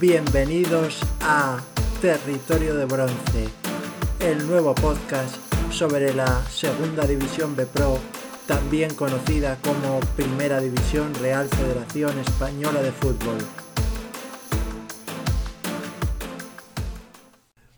Bienvenidos 0.00 0.98
a 1.20 1.58
Territorio 2.00 2.74
de 2.74 2.86
Bronce, 2.86 3.48
el 4.20 4.46
nuevo 4.46 4.74
podcast 4.74 5.36
sobre 5.70 6.14
la 6.14 6.42
Segunda 6.46 7.06
División 7.06 7.54
B 7.54 7.66
Pro, 7.66 7.98
también 8.46 8.94
conocida 8.94 9.58
como 9.62 10.00
Primera 10.16 10.58
División 10.58 11.12
Real 11.16 11.46
Federación 11.48 12.18
Española 12.18 12.80
de 12.80 12.92
Fútbol. 12.92 13.36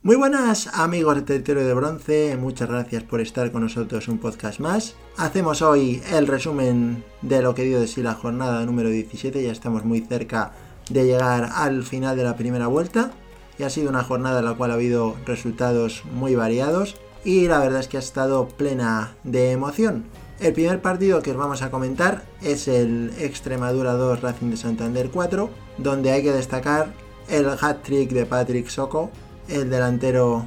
Muy 0.04 0.14
buenas 0.14 0.68
amigos 0.78 1.16
de 1.16 1.22
Territorio 1.22 1.66
de 1.66 1.74
Bronce, 1.74 2.36
muchas 2.36 2.68
gracias 2.68 3.02
por 3.02 3.20
estar 3.20 3.50
con 3.50 3.62
nosotros 3.62 4.06
un 4.06 4.18
podcast 4.18 4.60
más. 4.60 4.94
Hacemos 5.16 5.60
hoy 5.60 6.00
el 6.12 6.28
resumen 6.28 7.02
de 7.20 7.42
lo 7.42 7.56
que 7.56 7.64
dio 7.64 7.80
de 7.80 7.88
sí 7.88 8.00
la 8.00 8.14
jornada 8.14 8.64
número 8.64 8.90
17, 8.90 9.42
ya 9.42 9.50
estamos 9.50 9.84
muy 9.84 10.02
cerca 10.02 10.52
de 10.90 11.06
llegar 11.06 11.50
al 11.54 11.82
final 11.82 12.16
de 12.16 12.24
la 12.24 12.36
primera 12.36 12.66
vuelta 12.66 13.12
y 13.58 13.62
ha 13.62 13.70
sido 13.70 13.90
una 13.90 14.02
jornada 14.02 14.40
en 14.40 14.44
la 14.46 14.54
cual 14.54 14.70
ha 14.70 14.74
habido 14.74 15.16
resultados 15.26 16.04
muy 16.12 16.34
variados 16.34 16.96
y 17.24 17.46
la 17.46 17.60
verdad 17.60 17.80
es 17.80 17.88
que 17.88 17.96
ha 17.96 18.00
estado 18.00 18.48
plena 18.48 19.14
de 19.24 19.52
emoción. 19.52 20.04
El 20.40 20.54
primer 20.54 20.82
partido 20.82 21.22
que 21.22 21.30
os 21.30 21.36
vamos 21.36 21.62
a 21.62 21.70
comentar 21.70 22.24
es 22.42 22.66
el 22.66 23.12
Extremadura 23.18 23.92
2 23.92 24.22
Racing 24.22 24.50
de 24.50 24.56
Santander 24.56 25.10
4, 25.10 25.48
donde 25.78 26.10
hay 26.10 26.22
que 26.22 26.32
destacar 26.32 26.92
el 27.28 27.46
hat-trick 27.48 28.10
de 28.10 28.26
Patrick 28.26 28.68
Soco, 28.68 29.10
el 29.48 29.70
delantero 29.70 30.46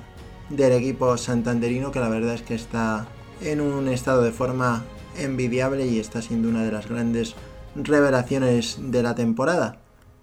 del 0.49 0.73
equipo 0.73 1.17
santanderino 1.17 1.91
que 1.91 1.99
la 1.99 2.09
verdad 2.09 2.34
es 2.34 2.41
que 2.41 2.55
está 2.55 3.07
en 3.41 3.62
un 3.62 3.88
estado 3.88 4.21
de 4.21 4.31
forma 4.31 4.84
envidiable 5.17 5.88
y 5.88 5.99
está 5.99 6.21
siendo 6.21 6.49
una 6.49 6.63
de 6.63 6.71
las 6.71 6.90
grandes 6.90 7.35
revelaciones 7.76 8.77
de 8.81 9.04
la 9.04 9.15
temporada. 9.15 9.77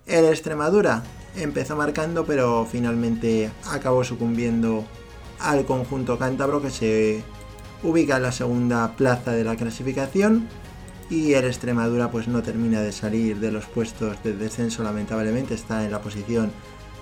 El 0.06 0.25
Extremadura 0.25 1.03
empezó 1.36 1.77
marcando 1.77 2.25
pero 2.25 2.67
finalmente 2.70 3.50
acabó 3.70 4.05
sucumbiendo 4.05 4.84
al 5.39 5.64
conjunto 5.64 6.19
cántabro 6.19 6.61
que 6.61 6.70
se 6.70 7.22
ubica 7.83 8.17
en 8.17 8.23
la 8.23 8.33
segunda 8.33 8.97
plaza 8.97 9.33
de 9.33 9.45
la 9.45 9.56
clasificación. 9.56 10.48
Y 11.11 11.34
el 11.34 11.45
Extremadura 11.45 12.11
pues 12.11 12.27
no 12.27 12.42
termina 12.42 12.80
de 12.80 12.92
salir 12.92 13.39
de 13.39 13.53
los 13.53 13.67
puestos 13.67 14.23
de 14.23 14.33
descenso 14.33 14.83
lamentablemente. 14.83 15.55
Está 15.55 15.84
en 15.84 15.92
la 15.92 16.00
posición 16.00 16.50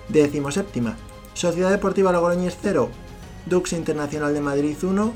decimoséptima. 0.09 0.97
Sociedad 1.35 1.71
Deportiva 1.71 2.13
Logroñés 2.13 2.57
0, 2.61 2.91
Dux 3.47 3.73
Internacional 3.73 4.35
de 4.35 4.41
Madrid 4.41 4.77
1. 4.83 5.13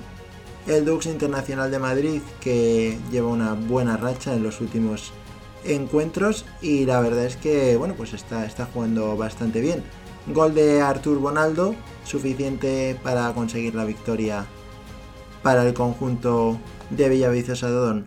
El 0.69 0.85
Dux 0.85 1.07
Internacional 1.07 1.71
de 1.71 1.79
Madrid 1.79 2.23
que 2.41 2.99
lleva 3.11 3.29
una 3.29 3.55
buena 3.55 3.97
racha 3.97 4.33
en 4.33 4.43
los 4.43 4.61
últimos 4.61 5.13
encuentros 5.65 6.45
y 6.61 6.85
la 6.87 7.01
verdad 7.01 7.25
es 7.25 7.37
que 7.37 7.77
bueno 7.77 7.95
pues 7.97 8.13
está, 8.13 8.45
está 8.45 8.67
jugando 8.67 9.17
bastante 9.17 9.61
bien. 9.61 9.83
Gol 10.27 10.55
de 10.55 10.81
Artur 10.81 11.19
Bonaldo, 11.19 11.75
suficiente 12.05 12.99
para 13.03 13.33
conseguir 13.35 13.75
la 13.75 13.85
victoria 13.85 14.47
para 15.43 15.67
el 15.67 15.75
conjunto 15.75 16.59
de 16.89 17.09
Villaviciosa 17.11 17.69
Dodón. 17.69 18.07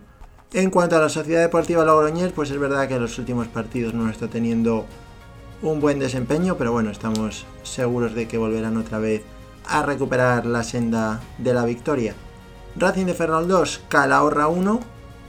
En 0.52 0.70
cuanto 0.70 0.96
a 0.96 1.00
la 1.00 1.08
Sociedad 1.08 1.42
Deportiva 1.42 1.84
Logroñés, 1.84 2.32
pues 2.32 2.50
es 2.50 2.58
verdad 2.58 2.88
que 2.88 2.94
en 2.94 3.02
los 3.02 3.18
últimos 3.18 3.46
partidos 3.48 3.94
no 3.94 4.10
está 4.10 4.28
teniendo 4.28 4.86
un 5.62 5.80
buen 5.80 5.98
desempeño, 5.98 6.56
pero 6.56 6.72
bueno, 6.72 6.90
estamos 6.90 7.46
seguros 7.62 8.14
de 8.14 8.26
que 8.26 8.38
volverán 8.38 8.76
otra 8.76 8.98
vez 8.98 9.22
a 9.66 9.82
recuperar 9.82 10.46
la 10.46 10.62
senda 10.62 11.20
de 11.38 11.52
la 11.52 11.64
victoria. 11.64 12.14
Racing 12.76 13.06
de 13.06 13.14
Ferrol 13.14 13.46
2, 13.46 13.82
Calahorra 13.88 14.48
1, 14.48 14.80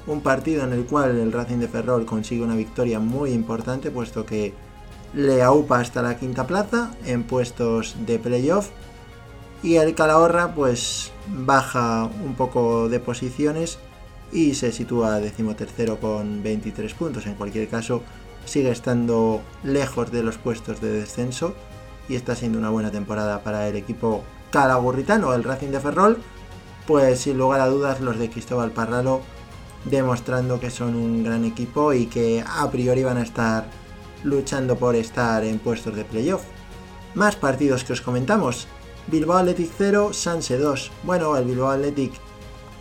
un 0.07 0.21
partido 0.21 0.63
en 0.63 0.73
el 0.73 0.85
cual 0.85 1.17
el 1.17 1.31
Racing 1.31 1.57
de 1.57 1.67
Ferrol 1.67 2.05
consigue 2.05 2.43
una 2.43 2.55
victoria 2.55 2.99
muy 2.99 3.31
importante, 3.31 3.91
puesto 3.91 4.25
que 4.25 4.53
le 5.13 5.41
aupa 5.41 5.79
hasta 5.79 6.01
la 6.01 6.17
quinta 6.17 6.47
plaza 6.47 6.91
en 7.05 7.23
puestos 7.23 7.95
de 8.05 8.19
playoff. 8.19 8.69
Y 9.61 9.75
el 9.75 9.93
Calahorra 9.93 10.53
pues 10.55 11.11
baja 11.27 12.09
un 12.23 12.35
poco 12.35 12.87
de 12.87 12.99
posiciones 12.99 13.77
y 14.31 14.53
se 14.53 14.71
sitúa 14.71 15.19
decimotercero 15.19 15.99
con 15.99 16.41
23 16.43 16.93
puntos. 16.93 17.25
En 17.25 17.35
cualquier 17.35 17.67
caso, 17.67 18.03
sigue 18.45 18.71
estando 18.71 19.41
lejos 19.63 20.11
de 20.11 20.23
los 20.23 20.37
puestos 20.37 20.79
de 20.81 20.91
descenso 20.91 21.55
y 22.07 22.15
está 22.15 22.35
siendo 22.35 22.57
una 22.57 22.69
buena 22.69 22.91
temporada 22.91 23.43
para 23.43 23.67
el 23.67 23.75
equipo 23.75 24.23
calagurritano, 24.51 25.33
el 25.33 25.43
Racing 25.43 25.69
de 25.69 25.79
Ferrol, 25.79 26.17
pues 26.87 27.19
sin 27.19 27.37
lugar 27.37 27.61
a 27.61 27.67
dudas 27.67 28.01
los 28.01 28.17
de 28.17 28.29
Cristóbal 28.29 28.71
Parralo 28.71 29.21
demostrando 29.85 30.59
que 30.59 30.69
son 30.69 30.95
un 30.95 31.23
gran 31.23 31.45
equipo 31.45 31.93
y 31.93 32.07
que 32.07 32.43
a 32.45 32.69
priori 32.69 33.03
van 33.03 33.17
a 33.17 33.23
estar 33.23 33.65
luchando 34.23 34.77
por 34.77 34.95
estar 34.95 35.43
en 35.43 35.59
puestos 35.59 35.95
de 35.95 36.05
playoff. 36.05 36.43
Más 37.15 37.35
partidos 37.35 37.83
que 37.83 37.93
os 37.93 38.01
comentamos. 38.01 38.67
Bilbao 39.07 39.37
Athletic 39.37 39.71
0, 39.77 40.13
Sanse 40.13 40.57
2. 40.57 40.91
Bueno, 41.03 41.35
el 41.37 41.45
Bilbao 41.45 41.69
Athletic 41.69 42.11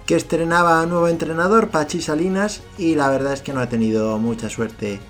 que 0.09 0.17
estrenaba 0.17 0.87
nuevo 0.87 1.07
entrenador, 1.07 1.69
Pachi 1.69 2.01
Salinas, 2.01 2.63
y 2.79 2.95
la 2.95 3.11
verdad 3.11 3.35
es 3.35 3.43
que 3.43 3.53
no 3.53 3.61
ha 3.61 3.69
tenido 3.69 4.17
mucha 4.17 4.49
suerte 4.49 5.01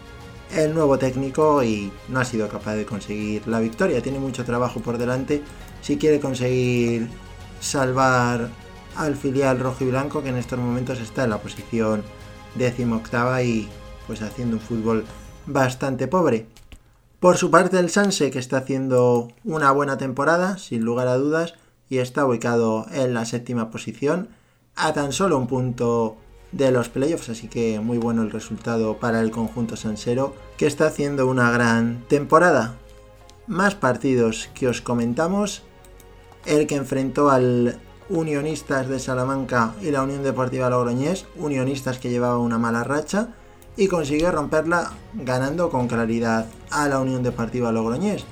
el 0.57 0.75
nuevo 0.75 0.99
técnico 0.99 1.63
y 1.63 1.93
no 2.09 2.19
ha 2.19 2.25
sido 2.25 2.49
capaz 2.49 2.75
de 2.75 2.85
conseguir 2.85 3.47
la 3.47 3.61
victoria. 3.61 4.03
Tiene 4.03 4.19
mucho 4.19 4.45
trabajo 4.45 4.81
por 4.81 4.99
delante 4.99 5.43
si 5.83 5.99
quiere 5.99 6.19
conseguir 6.19 7.09
salvar 7.61 8.49
al 8.97 9.17
filial 9.17 9.59
rojo 9.61 9.85
y 9.85 9.89
blanco 9.89 10.23
que 10.23 10.29
en 10.31 10.37
estos 10.37 10.59
momentos 10.59 11.01
está 11.01 11.25
en 11.25 11.31
la 11.31 11.39
posición 11.39 12.03
décimo 12.55 12.97
octava 12.97 13.43
y 13.43 13.69
pues 14.07 14.23
haciendo 14.23 14.57
un 14.57 14.63
fútbol 14.63 15.05
bastante 15.47 16.09
pobre. 16.09 16.47
Por 17.21 17.37
su 17.37 17.51
parte 17.51 17.79
el 17.79 17.91
Sanse 17.91 18.31
que 18.31 18.39
está 18.39 18.59
haciendo 18.59 19.29
una 19.45 19.71
buena 19.73 19.99
temporada 19.99 20.59
sin 20.59 20.85
lugar 20.85 21.09
a 21.09 21.17
dudas 21.17 21.55
y 21.89 21.99
está 21.99 22.25
ubicado 22.27 22.87
en 22.93 23.15
la 23.15 23.25
séptima 23.25 23.71
posición 23.71 24.29
a 24.77 24.93
tan 24.93 25.13
solo 25.13 25.37
un 25.39 25.47
punto 25.47 26.17
de 26.53 26.71
los 26.71 26.89
playoffs, 26.89 27.29
así 27.29 27.49
que 27.49 27.81
muy 27.81 27.99
bueno 27.99 28.23
el 28.23 28.31
resultado 28.31 28.99
para 28.99 29.21
el 29.21 29.31
conjunto 29.31 29.77
sansero 29.77 30.35
que 30.57 30.67
está 30.67 30.87
haciendo 30.87 31.27
una 31.27 31.51
gran 31.51 32.05
temporada. 32.09 32.77
Más 33.47 33.75
partidos 33.75 34.49
que 34.55 34.69
os 34.69 34.81
comentamos, 34.81 35.63
el 36.47 36.67
que 36.67 36.77
enfrentó 36.77 37.31
al 37.31 37.81
Unionistas 38.11 38.89
de 38.89 38.99
Salamanca 38.99 39.75
y 39.83 39.91
la 39.91 40.03
Unión 40.03 40.23
Deportiva 40.23 40.71
Logroñés, 40.71 41.27
Unionistas 41.37 41.99
que 41.99 42.09
llevaba 42.09 42.39
una 42.39 42.57
mala 42.57 42.83
racha 42.83 43.29
y 43.77 43.87
consiguió 43.87 44.33
romperla 44.33 44.93
ganando 45.13 45.69
con 45.69 45.89
claridad 45.89 46.47
a 46.71 46.89
la 46.89 47.01
Unión 47.01 47.23
Deportiva 47.23 47.71
Logroñés. 47.71 48.25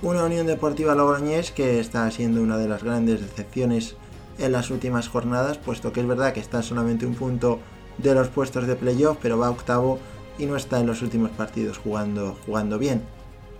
Una 0.00 0.24
Unión 0.24 0.46
Deportiva 0.46 0.94
Logroñés 0.94 1.50
que 1.50 1.80
está 1.80 2.10
siendo 2.10 2.40
una 2.40 2.56
de 2.56 2.68
las 2.68 2.82
grandes 2.82 3.20
decepciones 3.20 3.94
en 4.38 4.52
las 4.52 4.70
últimas 4.70 5.08
jornadas, 5.08 5.58
puesto 5.58 5.92
que 5.92 6.00
es 6.00 6.06
verdad 6.06 6.32
que 6.32 6.40
está 6.40 6.62
solamente 6.62 7.04
un 7.04 7.14
punto 7.14 7.58
de 7.98 8.14
los 8.14 8.28
puestos 8.28 8.66
de 8.66 8.74
playoff, 8.74 9.18
pero 9.20 9.38
va 9.38 9.50
octavo 9.50 9.98
y 10.38 10.46
no 10.46 10.56
está 10.56 10.80
en 10.80 10.86
los 10.86 11.02
últimos 11.02 11.30
partidos 11.30 11.76
jugando, 11.76 12.38
jugando 12.46 12.78
bien. 12.78 13.02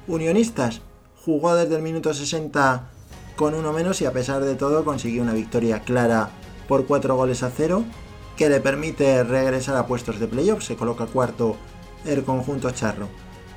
Unionistas 0.09 0.81
jugó 1.23 1.55
desde 1.55 1.77
el 1.77 1.83
minuto 1.83 2.15
60 2.15 2.91
con 3.41 3.55
uno 3.55 3.73
menos 3.73 4.03
y 4.03 4.05
a 4.05 4.13
pesar 4.13 4.45
de 4.45 4.55
todo 4.55 4.85
consiguió 4.85 5.23
una 5.23 5.33
victoria 5.33 5.81
clara 5.81 6.29
por 6.69 6.85
4 6.85 7.17
goles 7.17 7.43
a 7.43 7.49
0 7.49 7.85
que 8.37 8.51
le 8.51 8.61
permite 8.61 9.25
regresar 9.25 9.77
a 9.77 9.87
puestos 9.87 10.21
de 10.21 10.29
playoff, 10.29 10.63
se 10.63 10.77
coloca 10.77 11.07
cuarto 11.07 11.57
el 12.05 12.23
conjunto 12.23 12.71
charro. 12.73 13.09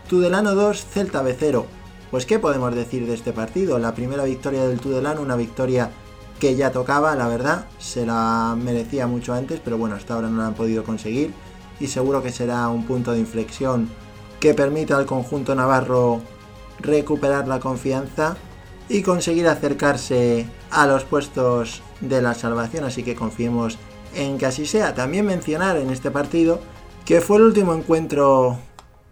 Tudelano 0.08 0.56
2, 0.56 0.86
Celta 0.86 1.22
B 1.22 1.36
0. 1.38 1.66
Pues 2.12 2.26
qué 2.26 2.40
podemos 2.40 2.74
decir 2.74 3.06
de 3.06 3.14
este 3.14 3.34
partido, 3.34 3.78
la 3.78 3.94
primera 3.94 4.24
victoria 4.24 4.66
del 4.66 4.80
Tudelano, 4.80 5.20
una 5.20 5.36
victoria 5.36 5.92
que 6.40 6.56
ya 6.56 6.72
tocaba, 6.72 7.14
la 7.18 7.28
verdad, 7.28 7.66
se 7.78 8.06
la 8.06 8.56
merecía 8.58 9.06
mucho 9.06 9.34
antes, 9.34 9.60
pero 9.60 9.78
bueno, 9.78 9.98
hasta 9.98 10.14
ahora 10.14 10.30
no 10.30 10.38
la 10.38 10.48
han 10.48 10.54
podido 10.54 10.86
conseguir 10.86 11.34
y 11.82 11.88
seguro 11.88 12.24
que 12.24 12.32
será 12.32 12.70
un 12.70 12.86
punto 12.86 13.12
de 13.12 13.20
inflexión 13.20 13.90
que 14.40 14.54
permita 14.54 14.96
al 14.96 15.06
conjunto 15.06 15.54
navarro 15.56 16.22
recuperar 16.80 17.50
la 17.50 17.60
confianza 17.60 18.38
y 18.90 19.02
conseguir 19.02 19.48
acercarse 19.48 20.46
a 20.72 20.86
los 20.86 21.04
puestos 21.04 21.82
de 22.02 22.22
la 22.22 22.34
salvación, 22.34 22.84
así 22.84 23.04
que 23.04 23.16
confiemos 23.16 23.78
en 24.16 24.38
que 24.38 24.46
así 24.46 24.66
sea. 24.66 24.94
También 24.94 25.26
mencionar 25.26 25.78
en 25.78 25.90
este 25.90 26.12
partido 26.12 26.60
que 27.06 27.22
fue 27.22 27.38
el 27.38 27.44
último 27.44 27.74
encuentro 27.74 28.58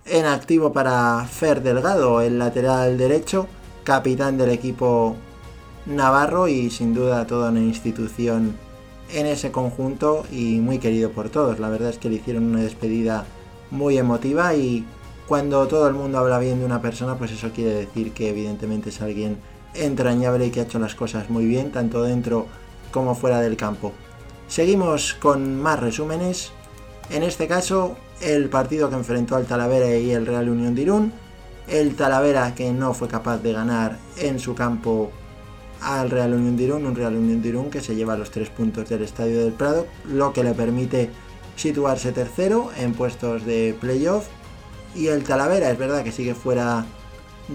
en 0.05 0.25
activo 0.25 0.71
para 0.71 1.25
Fer 1.25 1.61
Delgado, 1.61 2.21
el 2.21 2.39
lateral 2.39 2.97
derecho, 2.97 3.47
capitán 3.83 4.37
del 4.37 4.49
equipo 4.49 5.15
Navarro 5.85 6.47
y 6.47 6.69
sin 6.69 6.93
duda 6.93 7.25
toda 7.25 7.49
una 7.49 7.59
institución 7.59 8.55
en 9.13 9.25
ese 9.25 9.51
conjunto 9.51 10.23
y 10.31 10.59
muy 10.59 10.79
querido 10.79 11.11
por 11.11 11.29
todos. 11.29 11.59
La 11.59 11.69
verdad 11.69 11.89
es 11.89 11.97
que 11.97 12.09
le 12.09 12.15
hicieron 12.15 12.45
una 12.45 12.61
despedida 12.61 13.25
muy 13.71 13.97
emotiva 13.97 14.53
y 14.55 14.85
cuando 15.27 15.67
todo 15.67 15.87
el 15.87 15.93
mundo 15.93 16.17
habla 16.17 16.39
bien 16.39 16.59
de 16.59 16.65
una 16.65 16.81
persona, 16.81 17.17
pues 17.17 17.31
eso 17.31 17.51
quiere 17.53 17.73
decir 17.73 18.11
que 18.11 18.29
evidentemente 18.29 18.89
es 18.89 19.01
alguien 19.01 19.37
entrañable 19.73 20.47
y 20.47 20.51
que 20.51 20.61
ha 20.61 20.63
hecho 20.63 20.79
las 20.79 20.95
cosas 20.95 21.29
muy 21.29 21.45
bien, 21.45 21.71
tanto 21.71 22.03
dentro 22.03 22.47
como 22.91 23.15
fuera 23.15 23.39
del 23.41 23.57
campo. 23.57 23.93
Seguimos 24.47 25.13
con 25.13 25.61
más 25.61 25.79
resúmenes. 25.79 26.51
En 27.09 27.23
este 27.23 27.47
caso, 27.47 27.95
el 28.21 28.49
partido 28.49 28.89
que 28.89 28.95
enfrentó 28.95 29.35
al 29.35 29.45
Talavera 29.45 29.95
y 29.95 30.11
el 30.11 30.25
Real 30.25 30.49
Unión 30.49 30.75
de 30.75 30.81
Irún. 30.83 31.13
el 31.67 31.95
Talavera 31.95 32.53
que 32.53 32.71
no 32.73 32.93
fue 32.93 33.07
capaz 33.07 33.37
de 33.37 33.53
ganar 33.53 33.97
en 34.17 34.39
su 34.39 34.55
campo 34.55 35.11
al 35.81 36.09
Real 36.09 36.33
Unión 36.33 36.57
de 36.57 36.63
Irún, 36.63 36.85
un 36.85 36.95
Real 36.95 37.15
Unión 37.15 37.41
de 37.41 37.49
Irún 37.49 37.69
que 37.69 37.81
se 37.81 37.95
lleva 37.95 38.17
los 38.17 38.29
tres 38.29 38.49
puntos 38.49 38.89
del 38.89 39.03
Estadio 39.03 39.43
del 39.43 39.53
Prado, 39.53 39.87
lo 40.05 40.33
que 40.33 40.43
le 40.43 40.53
permite 40.53 41.09
situarse 41.55 42.11
tercero 42.11 42.71
en 42.77 42.93
puestos 42.93 43.45
de 43.45 43.75
playoff. 43.79 44.27
Y 44.95 45.07
el 45.07 45.23
Talavera 45.23 45.71
es 45.71 45.77
verdad 45.77 46.03
que 46.03 46.11
sigue 46.11 46.35
fuera 46.35 46.85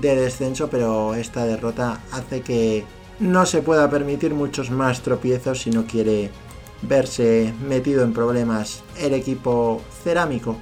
de 0.00 0.16
descenso, 0.16 0.68
pero 0.68 1.14
esta 1.14 1.44
derrota 1.44 2.00
hace 2.12 2.42
que 2.42 2.84
no 3.18 3.46
se 3.46 3.62
pueda 3.62 3.88
permitir 3.88 4.34
muchos 4.34 4.70
más 4.70 5.02
tropiezos 5.02 5.62
si 5.62 5.70
no 5.70 5.86
quiere 5.86 6.30
verse 6.82 7.52
metido 7.66 8.04
en 8.04 8.12
problemas 8.12 8.82
el 8.98 9.14
equipo 9.14 9.80
cerámico. 10.04 10.56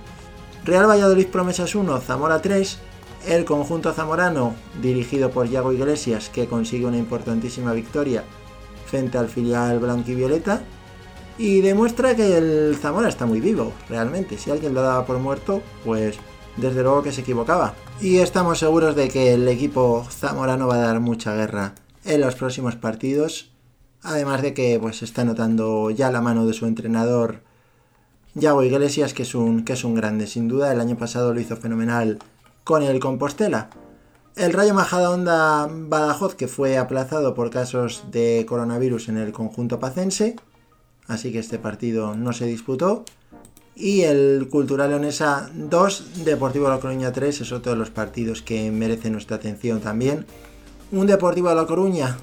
Real 0.65 0.89
Valladolid 0.89 1.27
Promesas 1.27 1.75
1, 1.75 2.01
Zamora 2.01 2.41
3, 2.41 2.79
el 3.27 3.45
conjunto 3.45 3.93
zamorano 3.93 4.55
dirigido 4.81 5.31
por 5.31 5.49
Yago 5.49 5.73
Iglesias 5.73 6.31
que 6.31 6.47
consigue 6.47 6.87
una 6.87 6.99
importantísima 6.99 7.73
victoria 7.73 8.25
frente 8.87 9.19
al 9.19 9.29
filial 9.29 9.79
blanquivioleta 9.79 10.63
y 11.37 11.61
demuestra 11.61 12.15
que 12.15 12.37
el 12.37 12.77
Zamora 12.81 13.09
está 13.09 13.27
muy 13.27 13.41
vivo, 13.41 13.73
realmente. 13.89 14.39
Si 14.39 14.51
alguien 14.51 14.75
lo 14.75 14.83
daba 14.83 15.05
por 15.05 15.19
muerto, 15.19 15.63
pues 15.85 16.17
desde 16.57 16.83
luego 16.83 17.03
que 17.03 17.13
se 17.13 17.23
equivocaba. 17.23 17.75
Y 18.01 18.19
estamos 18.19 18.59
seguros 18.59 18.97
de 18.97 19.09
que 19.09 19.33
el 19.33 19.49
equipo 19.49 20.07
zamorano 20.11 20.67
va 20.67 20.75
a 20.75 20.79
dar 20.87 21.01
mucha 21.01 21.35
guerra 21.35 21.75
en 22.05 22.21
los 22.21 22.35
próximos 22.35 22.77
partidos. 22.77 23.51
Además 24.03 24.43
de 24.43 24.53
que 24.53 24.79
pues 24.81 25.03
está 25.03 25.25
notando 25.25 25.91
ya 25.91 26.11
la 26.11 26.21
mano 26.21 26.45
de 26.45 26.53
su 26.53 26.67
entrenador 26.67 27.41
Yago 28.35 28.63
Iglesias, 28.65 29.15
que 29.15 29.23
es 29.23 29.35
un, 29.35 29.65
que 29.65 29.75
es 29.75 29.85
un 29.85 29.95
grande, 29.95 30.27
sin 30.27 30.49
duda. 30.49 30.73
El 30.73 30.81
año 30.81 30.99
pasado 30.99 31.33
lo 31.33 31.41
hizo 31.41 31.57
fenomenal 31.57 32.19
con 32.65 32.83
el 32.83 32.99
Compostela. 32.99 33.71
El 34.37 34.53
Rayo 34.53 34.75
Majadahonda 34.75 35.69
Badajoz, 35.71 36.35
que 36.35 36.49
fue 36.49 36.77
aplazado 36.77 37.35
por 37.35 37.51
casos 37.51 38.05
de 38.11 38.45
coronavirus 38.49 39.09
en 39.09 39.19
el 39.19 39.31
conjunto 39.31 39.79
pacense, 39.79 40.35
así 41.07 41.31
que 41.31 41.39
este 41.39 41.61
partido 41.61 42.17
no 42.17 42.33
se 42.33 42.47
disputó. 42.47 43.05
Y 43.77 44.03
el 44.03 44.49
Cultural 44.51 44.91
Leonesa 44.91 45.51
2, 45.55 46.25
Deportivo 46.25 46.69
La 46.69 46.79
Coruña 46.79 47.13
3, 47.13 47.41
es 47.41 47.53
otro 47.53 47.73
de 47.73 47.79
los 47.79 47.91
partidos 47.91 48.41
que 48.41 48.71
merece 48.71 49.11
nuestra 49.11 49.37
atención 49.37 49.81
también. 49.81 50.27
Un 50.93 51.07
Deportivo 51.07 51.49
de 51.49 51.57
La 51.57 51.67
Coruña 51.67 52.17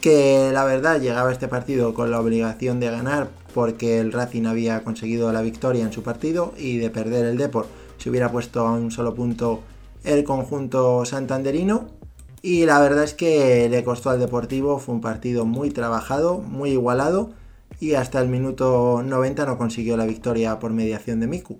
que 0.00 0.50
la 0.52 0.64
verdad 0.64 1.00
llegaba 1.00 1.28
a 1.28 1.32
este 1.32 1.48
partido 1.48 1.94
con 1.94 2.10
la 2.10 2.20
obligación 2.20 2.80
de 2.80 2.90
ganar 2.90 3.28
porque 3.52 4.00
el 4.00 4.12
Racing 4.12 4.46
había 4.46 4.82
conseguido 4.82 5.32
la 5.32 5.42
victoria 5.42 5.84
en 5.84 5.92
su 5.92 6.02
partido 6.02 6.54
y 6.56 6.78
de 6.78 6.90
perder 6.90 7.26
el 7.26 7.36
Deport 7.36 7.68
se 7.98 8.08
hubiera 8.08 8.32
puesto 8.32 8.66
a 8.66 8.72
un 8.72 8.90
solo 8.90 9.14
punto 9.14 9.60
el 10.04 10.24
conjunto 10.24 11.04
santanderino 11.04 11.88
y 12.40 12.64
la 12.64 12.80
verdad 12.80 13.04
es 13.04 13.12
que 13.12 13.68
le 13.68 13.84
costó 13.84 14.08
al 14.08 14.18
Deportivo, 14.18 14.78
fue 14.78 14.94
un 14.94 15.02
partido 15.02 15.44
muy 15.44 15.70
trabajado, 15.70 16.38
muy 16.38 16.70
igualado 16.70 17.32
y 17.80 17.94
hasta 17.94 18.20
el 18.20 18.28
minuto 18.28 19.02
90 19.02 19.46
no 19.46 19.58
consiguió 19.58 19.96
la 19.96 20.04
victoria 20.04 20.58
por 20.58 20.72
mediación 20.72 21.18
de 21.18 21.26
Miku. 21.26 21.58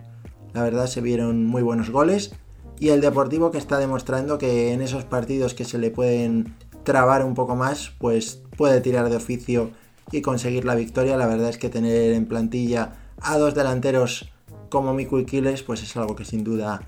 La 0.52 0.62
verdad 0.62 0.86
se 0.86 1.00
vieron 1.00 1.46
muy 1.46 1.62
buenos 1.62 1.90
goles 1.90 2.32
y 2.78 2.90
el 2.90 3.00
Deportivo 3.00 3.50
que 3.50 3.58
está 3.58 3.78
demostrando 3.78 4.38
que 4.38 4.72
en 4.72 4.82
esos 4.82 5.04
partidos 5.04 5.54
que 5.54 5.64
se 5.64 5.78
le 5.78 5.90
pueden 5.90 6.54
trabar 6.84 7.24
un 7.24 7.34
poco 7.34 7.56
más, 7.56 7.92
pues 7.98 8.42
puede 8.56 8.80
tirar 8.80 9.08
de 9.08 9.16
oficio 9.16 9.70
y 10.12 10.20
conseguir 10.20 10.64
la 10.64 10.74
victoria. 10.74 11.16
La 11.16 11.26
verdad 11.26 11.48
es 11.48 11.58
que 11.58 11.70
tener 11.70 12.12
en 12.12 12.26
plantilla 12.26 12.92
a 13.20 13.38
dos 13.38 13.54
delanteros 13.54 14.30
como 14.68 14.92
Miku 14.92 15.18
y 15.18 15.24
Kiles, 15.24 15.62
pues 15.62 15.82
es 15.82 15.96
algo 15.96 16.16
que 16.16 16.24
sin 16.24 16.44
duda 16.44 16.82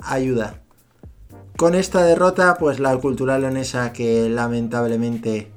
ayuda. 0.00 0.62
Con 1.56 1.74
esta 1.74 2.04
derrota, 2.04 2.56
pues 2.58 2.78
la 2.78 2.96
cultural 2.98 3.40
leonesa 3.40 3.92
que 3.92 4.28
lamentablemente 4.28 5.50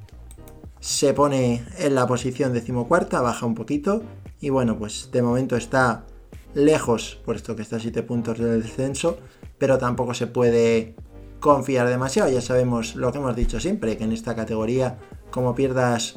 se 0.82 1.14
pone 1.14 1.64
en 1.78 1.96
la 1.96 2.08
posición 2.08 2.54
decimocuarta, 2.54 3.22
baja 3.22 3.46
un 3.46 3.56
poquito 3.56 4.04
y 4.42 4.50
bueno, 4.50 4.78
pues 4.78 5.10
de 5.12 5.22
momento 5.22 5.56
está 5.56 6.06
lejos, 6.56 7.22
puesto 7.24 7.56
que 7.56 7.62
está 7.62 7.78
a 7.78 7.80
7 7.80 8.02
puntos 8.04 8.40
del 8.40 8.64
descenso, 8.64 9.20
pero 9.58 9.78
tampoco 9.78 10.16
se 10.16 10.26
puede 10.28 10.96
confiar 11.40 11.88
demasiado. 11.88 12.32
Ya 12.32 12.42
sabemos 12.42 12.96
lo 12.96 13.12
que 13.12 13.20
hemos 13.20 13.36
dicho 13.36 13.60
siempre, 13.60 13.96
que 13.96 14.04
en 14.04 14.12
esta 14.12 14.36
categoría, 14.36 14.98
como 15.30 15.54
pierdas 15.54 16.16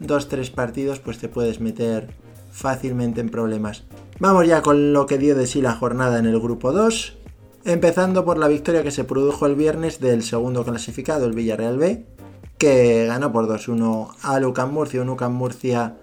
2-3 0.00 0.50
partidos, 0.50 0.98
pues 0.98 1.18
te 1.18 1.28
puedes 1.28 1.60
meter 1.60 2.08
fácilmente 2.50 3.20
en 3.20 3.28
problemas. 3.28 3.84
Vamos 4.18 4.46
ya 4.46 4.62
con 4.62 4.94
lo 4.94 5.04
que 5.04 5.18
dio 5.18 5.36
de 5.36 5.46
sí 5.46 5.60
la 5.60 5.74
jornada 5.74 6.18
en 6.18 6.24
el 6.24 6.40
grupo 6.40 6.72
2, 6.72 7.18
empezando 7.66 8.24
por 8.24 8.38
la 8.38 8.48
victoria 8.48 8.82
que 8.82 8.90
se 8.90 9.04
produjo 9.04 9.44
el 9.44 9.56
viernes 9.56 10.00
del 10.00 10.22
segundo 10.22 10.64
clasificado, 10.64 11.26
el 11.26 11.34
Villarreal 11.34 11.76
B, 11.76 12.06
que 12.58 13.06
ganó 13.06 13.32
por 13.32 13.48
2-1 13.48 14.14
a 14.22 14.40
Lucan 14.40 14.72
Murcia, 14.72 15.00
un 15.02 15.08
Lucan 15.08 15.34
Murcia 15.34 15.96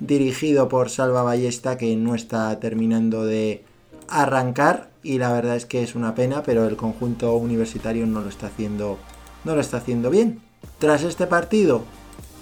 dirigido 0.00 0.68
por 0.68 0.90
Salva 0.90 1.22
Ballesta 1.22 1.76
que 1.78 1.96
no 1.96 2.14
está 2.14 2.58
terminando 2.60 3.24
de 3.24 3.64
arrancar 4.08 4.90
y 5.02 5.18
la 5.18 5.32
verdad 5.32 5.56
es 5.56 5.66
que 5.66 5.82
es 5.82 5.94
una 5.94 6.14
pena, 6.14 6.42
pero 6.42 6.66
el 6.66 6.76
conjunto 6.76 7.34
universitario 7.36 8.06
no 8.06 8.20
lo 8.20 8.28
está 8.28 8.48
haciendo 8.48 8.98
no 9.44 9.54
lo 9.54 9.60
está 9.60 9.76
haciendo 9.76 10.10
bien. 10.10 10.40
Tras 10.80 11.04
este 11.04 11.28
partido, 11.28 11.84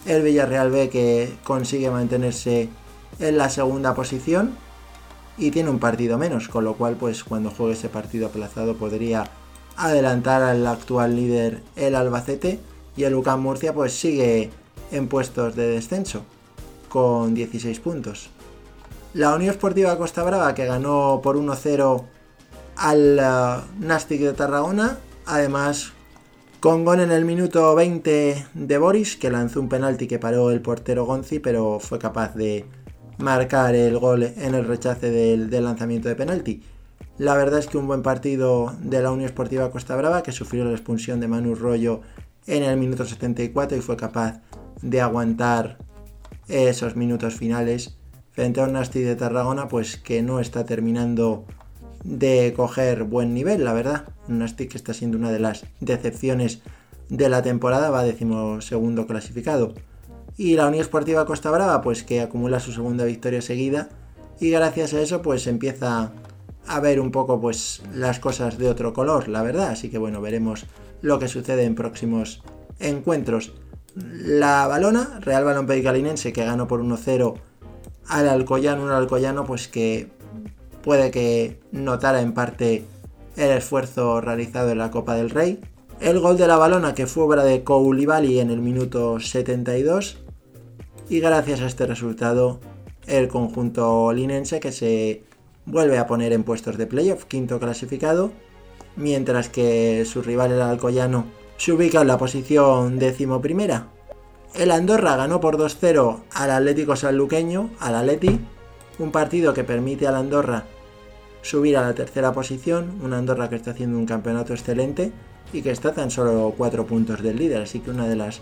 el 0.06 0.22
Villarreal 0.22 0.70
B 0.70 0.88
que 0.88 1.34
consigue 1.44 1.90
mantenerse 1.90 2.70
en 3.18 3.36
la 3.36 3.50
segunda 3.50 3.94
posición 3.94 4.54
y 5.36 5.50
tiene 5.50 5.68
un 5.68 5.78
partido 5.78 6.16
menos, 6.16 6.48
con 6.48 6.64
lo 6.64 6.74
cual 6.74 6.96
pues 6.96 7.24
cuando 7.24 7.50
juegue 7.50 7.74
ese 7.74 7.90
partido 7.90 8.28
aplazado 8.28 8.76
podría 8.76 9.24
adelantar 9.76 10.42
al 10.42 10.66
actual 10.66 11.16
líder 11.16 11.62
el 11.76 11.94
Albacete 11.94 12.60
y 12.96 13.04
el 13.04 13.14
UCAM 13.14 13.40
Murcia 13.40 13.74
pues 13.74 13.92
sigue 13.92 14.50
en 14.90 15.08
puestos 15.08 15.56
de 15.56 15.68
descenso 15.68 16.24
con 16.88 17.34
16 17.34 17.80
puntos. 17.80 18.30
La 19.14 19.34
Unión 19.34 19.50
Esportiva 19.50 19.96
Costa 19.96 20.22
Brava 20.22 20.54
que 20.54 20.66
ganó 20.66 21.20
por 21.22 21.36
1-0 21.36 22.04
al 22.76 23.18
uh, 23.18 23.84
Nastic 23.84 24.20
de 24.20 24.32
Tarragona, 24.32 24.98
además 25.26 25.92
con 26.60 26.84
gol 26.84 27.00
en 27.00 27.10
el 27.10 27.24
minuto 27.24 27.74
20 27.74 28.46
de 28.54 28.78
Boris 28.78 29.16
que 29.16 29.30
lanzó 29.30 29.60
un 29.60 29.68
penalti 29.68 30.06
que 30.06 30.18
paró 30.18 30.50
el 30.50 30.62
portero 30.62 31.04
Gonzi 31.04 31.38
pero 31.38 31.78
fue 31.78 31.98
capaz 31.98 32.34
de 32.34 32.64
marcar 33.18 33.74
el 33.74 33.98
gol 33.98 34.22
en 34.22 34.54
el 34.54 34.66
rechace 34.66 35.10
del, 35.10 35.50
lanzamiento 35.62 36.08
de 36.08 36.16
penalti. 36.16 36.62
La 37.18 37.36
verdad 37.36 37.60
es 37.60 37.66
que 37.66 37.78
un 37.78 37.86
buen 37.86 38.02
partido 38.02 38.74
de 38.80 39.02
la 39.02 39.12
Unión 39.12 39.26
Esportiva 39.26 39.70
Costa 39.70 39.94
Brava 39.94 40.22
que 40.22 40.32
sufrió 40.32 40.64
la 40.64 40.72
expulsión 40.72 41.20
de 41.20 41.28
Manu 41.28 41.54
Rollo 41.54 42.00
en 42.46 42.62
el 42.62 42.76
minuto 42.76 43.04
74 43.04 43.78
y 43.78 43.80
fue 43.80 43.96
capaz 43.96 44.40
de 44.82 45.00
aguantar 45.00 45.78
esos 46.48 46.96
minutos 46.96 47.34
finales 47.34 47.96
frente 48.32 48.60
a 48.60 48.64
un 48.64 48.72
Nasti 48.72 49.00
de 49.00 49.16
Tarragona 49.16 49.68
pues 49.68 49.96
que 49.96 50.22
no 50.22 50.40
está 50.40 50.64
terminando 50.64 51.46
de 52.02 52.52
coger 52.54 53.04
buen 53.04 53.32
nivel, 53.32 53.64
la 53.64 53.72
verdad. 53.72 54.04
Un 54.28 54.40
Nasti 54.40 54.68
que 54.68 54.76
está 54.76 54.92
siendo 54.92 55.16
una 55.16 55.30
de 55.30 55.38
las 55.38 55.64
decepciones 55.80 56.60
de 57.08 57.28
la 57.28 57.42
temporada, 57.42 57.90
va 57.90 58.04
segundo 58.60 59.06
clasificado. 59.06 59.74
Y 60.36 60.56
la 60.56 60.66
Unión 60.66 60.82
Esportiva 60.82 61.26
Costa 61.26 61.50
Brava, 61.50 61.80
pues 61.80 62.02
que 62.02 62.20
acumula 62.20 62.60
su 62.60 62.72
segunda 62.72 63.04
victoria 63.04 63.40
seguida. 63.40 63.88
Y 64.40 64.50
gracias 64.50 64.92
a 64.94 65.00
eso, 65.00 65.22
pues 65.22 65.46
empieza 65.46 66.12
a 66.66 66.80
ver 66.80 67.00
un 67.00 67.10
poco 67.10 67.40
pues 67.40 67.82
las 67.94 68.18
cosas 68.18 68.58
de 68.58 68.68
otro 68.68 68.92
color, 68.92 69.28
la 69.28 69.42
verdad. 69.42 69.68
Así 69.70 69.90
que 69.90 69.98
bueno, 69.98 70.20
veremos 70.20 70.66
lo 71.02 71.18
que 71.18 71.28
sucede 71.28 71.64
en 71.64 71.74
próximos 71.74 72.42
encuentros. 72.78 73.52
La 73.94 74.66
balona, 74.66 75.20
Real 75.20 75.44
Balón 75.44 75.66
Pericalinense, 75.66 76.32
que 76.32 76.44
ganó 76.44 76.66
por 76.66 76.82
1-0 76.82 77.34
al 78.08 78.28
Alcoyano, 78.28 78.82
un 78.82 78.90
Alcoyano 78.90 79.44
pues 79.44 79.68
que 79.68 80.10
puede 80.82 81.10
que 81.10 81.60
notara 81.72 82.20
en 82.20 82.34
parte 82.34 82.84
el 83.36 83.50
esfuerzo 83.50 84.20
realizado 84.20 84.70
en 84.70 84.78
la 84.78 84.90
Copa 84.90 85.14
del 85.14 85.30
Rey. 85.30 85.60
El 86.00 86.20
gol 86.20 86.36
de 86.36 86.46
la 86.46 86.56
balona 86.56 86.94
que 86.94 87.06
fue 87.06 87.24
obra 87.24 87.44
de 87.44 87.62
Koulibaly 87.62 88.40
en 88.40 88.50
el 88.50 88.60
minuto 88.60 89.20
72 89.20 90.18
y 91.08 91.20
gracias 91.20 91.60
a 91.60 91.66
este 91.66 91.86
resultado 91.86 92.60
el 93.06 93.28
conjunto 93.28 94.12
linense 94.12 94.60
que 94.60 94.72
se 94.72 95.22
vuelve 95.66 95.98
a 95.98 96.06
poner 96.06 96.32
en 96.32 96.44
puestos 96.44 96.76
de 96.78 96.86
playoff, 96.86 97.24
quinto 97.24 97.58
clasificado, 97.58 98.32
mientras 98.96 99.48
que 99.48 100.04
su 100.04 100.22
rival 100.22 100.52
el 100.52 100.62
Alcoyano 100.62 101.26
se 101.56 101.72
ubica 101.72 102.00
en 102.00 102.08
la 102.08 102.18
posición 102.18 102.98
décimo 102.98 103.40
primera. 103.40 103.88
El 104.54 104.70
Andorra 104.70 105.16
ganó 105.16 105.40
por 105.40 105.56
2-0 105.56 106.20
al 106.32 106.50
Atlético 106.50 106.94
Sanluqueño, 106.94 107.70
al 107.80 107.96
Atleti, 107.96 108.38
un 108.98 109.10
partido 109.10 109.52
que 109.52 109.64
permite 109.64 110.06
al 110.06 110.14
Andorra 110.14 110.64
subir 111.42 111.76
a 111.76 111.82
la 111.82 111.94
tercera 111.94 112.32
posición, 112.32 113.00
un 113.02 113.12
Andorra 113.12 113.48
que 113.48 113.56
está 113.56 113.72
haciendo 113.72 113.98
un 113.98 114.06
campeonato 114.06 114.52
excelente 114.52 115.12
y 115.52 115.62
que 115.62 115.70
está 115.70 115.92
tan 115.92 116.10
solo 116.10 116.54
4 116.56 116.86
puntos 116.86 117.22
del 117.22 117.36
líder, 117.36 117.62
así 117.62 117.80
que 117.80 117.90
una 117.90 118.06
de 118.06 118.16
las 118.16 118.40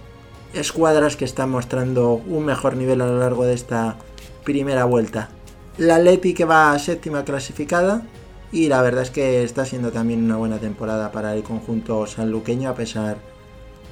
escuadras 0.55 1.17
que 1.17 1.25
están 1.25 1.50
mostrando 1.50 2.14
un 2.14 2.45
mejor 2.45 2.76
nivel 2.76 3.00
a 3.00 3.07
lo 3.07 3.19
largo 3.19 3.45
de 3.45 3.55
esta 3.55 3.97
primera 4.45 4.85
vuelta. 4.85 5.31
La 5.79 5.99
Leti 5.99 6.35
que 6.35 6.45
va 6.45 6.73
a 6.73 6.79
séptima 6.79 7.25
clasificada, 7.25 8.02
y 8.52 8.69
la 8.69 8.83
verdad 8.83 9.05
es 9.05 9.11
que 9.11 9.43
está 9.43 9.64
siendo 9.64 9.91
también 9.91 10.23
una 10.23 10.37
buena 10.37 10.59
temporada 10.59 11.11
para 11.12 11.35
el 11.35 11.43
conjunto 11.43 12.07
sanluqueño 12.07 12.69
a 12.69 12.75
pesar 12.75 13.17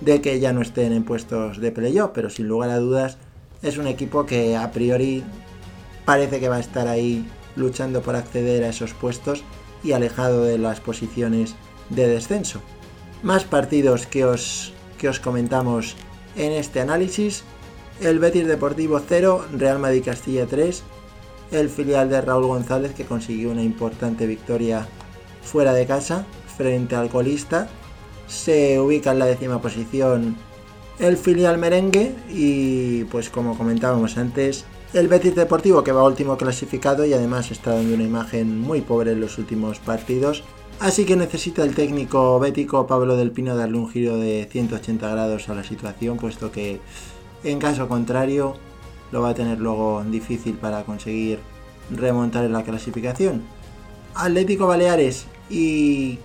de 0.02 0.20
que 0.20 0.38
ya 0.40 0.52
no 0.52 0.60
estén 0.60 0.92
en 0.92 1.04
puestos 1.04 1.58
de 1.58 1.72
playoff, 1.72 2.10
pero 2.12 2.28
sin 2.28 2.48
lugar 2.48 2.68
a 2.68 2.78
dudas 2.78 3.16
es 3.62 3.78
un 3.78 3.86
equipo 3.86 4.26
que 4.26 4.56
a 4.56 4.70
priori 4.72 5.24
parece 6.04 6.38
que 6.40 6.48
va 6.50 6.56
a 6.56 6.60
estar 6.60 6.86
ahí 6.86 7.26
luchando 7.56 8.02
por 8.02 8.14
acceder 8.14 8.64
a 8.64 8.68
esos 8.68 8.92
puestos 8.92 9.42
y 9.82 9.92
alejado 9.92 10.44
de 10.44 10.58
las 10.58 10.80
posiciones 10.80 11.54
de 11.88 12.08
descenso. 12.08 12.60
Más 13.22 13.44
partidos 13.44 14.06
que 14.06 14.26
os, 14.26 14.74
que 14.98 15.08
os 15.08 15.20
comentamos 15.20 15.96
en 16.36 16.52
este 16.52 16.80
análisis. 16.80 17.44
El 18.00 18.18
Betis 18.18 18.46
Deportivo 18.46 19.00
0, 19.06 19.46
Real 19.52 19.78
Madrid 19.78 20.02
Castilla 20.04 20.46
3, 20.46 20.82
el 21.50 21.68
filial 21.68 22.08
de 22.08 22.20
Raúl 22.20 22.46
González 22.46 22.94
que 22.94 23.04
consiguió 23.04 23.50
una 23.50 23.62
importante 23.62 24.26
victoria 24.26 24.86
fuera 25.42 25.72
de 25.72 25.86
casa 25.86 26.26
frente 26.56 26.94
al 26.96 27.08
colista. 27.08 27.68
Se 28.26 28.78
ubica 28.78 29.12
en 29.12 29.18
la 29.18 29.26
décima 29.26 29.60
posición 29.60 30.36
el 30.98 31.16
filial 31.16 31.58
merengue 31.58 32.14
y 32.28 33.04
pues 33.04 33.30
como 33.30 33.56
comentábamos 33.56 34.18
antes 34.18 34.64
el 34.92 35.08
Betis 35.08 35.34
Deportivo 35.34 35.82
que 35.82 35.92
va 35.92 36.04
último 36.04 36.36
clasificado 36.36 37.04
y 37.04 37.12
además 37.12 37.50
está 37.50 37.74
dando 37.74 37.94
una 37.94 38.04
imagen 38.04 38.60
muy 38.60 38.80
pobre 38.80 39.12
en 39.12 39.20
los 39.20 39.38
últimos 39.38 39.78
partidos. 39.78 40.42
Así 40.80 41.04
que 41.04 41.14
necesita 41.14 41.62
el 41.62 41.74
técnico 41.74 42.38
bético 42.40 42.86
Pablo 42.86 43.16
del 43.16 43.32
Pino 43.32 43.54
darle 43.54 43.76
un 43.76 43.90
giro 43.90 44.16
de 44.16 44.48
180 44.50 45.08
grados 45.10 45.48
a 45.48 45.54
la 45.54 45.62
situación, 45.62 46.16
puesto 46.16 46.50
que 46.50 46.80
en 47.44 47.58
caso 47.58 47.86
contrario 47.86 48.56
lo 49.12 49.22
va 49.22 49.30
a 49.30 49.34
tener 49.34 49.58
luego 49.58 50.02
difícil 50.04 50.54
para 50.54 50.84
conseguir 50.84 51.40
remontar 51.90 52.44
en 52.44 52.52
la 52.52 52.62
clasificación. 52.62 53.42
Atlético 54.14 54.66
Baleares 54.66 55.26
y 55.48 56.18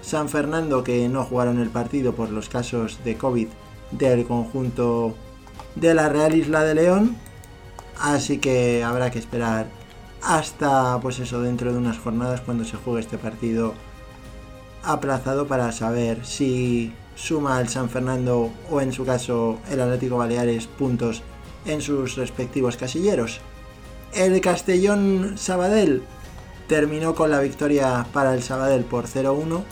San 0.00 0.28
Fernando 0.28 0.82
que 0.84 1.08
no 1.08 1.24
jugaron 1.24 1.60
el 1.60 1.70
partido 1.70 2.14
por 2.14 2.30
los 2.30 2.48
casos 2.48 2.98
de 3.04 3.16
COVID 3.16 3.48
del 3.92 4.24
conjunto 4.26 5.14
de 5.74 5.94
la 5.94 6.08
Real 6.08 6.34
Isla 6.34 6.64
de 6.64 6.74
León. 6.74 7.16
Así 8.00 8.38
que 8.38 8.82
habrá 8.82 9.10
que 9.10 9.18
esperar 9.18 9.66
hasta 10.22 10.98
pues 11.00 11.18
eso 11.18 11.40
dentro 11.40 11.72
de 11.72 11.78
unas 11.78 11.98
jornadas 11.98 12.40
cuando 12.40 12.64
se 12.64 12.76
juegue 12.76 13.00
este 13.00 13.18
partido 13.18 13.74
aplazado 14.84 15.46
para 15.46 15.70
saber 15.72 16.24
si 16.24 16.92
suma 17.14 17.60
el 17.60 17.68
San 17.68 17.88
Fernando 17.88 18.50
o 18.70 18.80
en 18.80 18.92
su 18.92 19.04
caso 19.04 19.58
el 19.70 19.80
Atlético 19.80 20.16
Baleares 20.16 20.66
puntos 20.66 21.22
en 21.66 21.80
sus 21.80 22.16
respectivos 22.16 22.76
casilleros. 22.76 23.40
El 24.14 24.40
Castellón 24.40 25.34
Sabadell 25.36 26.02
terminó 26.68 27.14
con 27.14 27.30
la 27.30 27.40
victoria 27.40 28.06
para 28.12 28.34
el 28.34 28.42
Sabadell 28.42 28.84
por 28.84 29.06
0-1. 29.06 29.62